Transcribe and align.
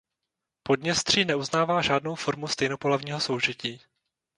Podněstří 0.63 1.25
neuznává 1.25 1.81
žádnou 1.81 2.15
formu 2.15 2.47
stejnopohlavního 2.47 3.19
soužití. 3.19 3.81